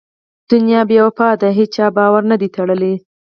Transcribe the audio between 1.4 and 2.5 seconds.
ده هېچا بار نه دی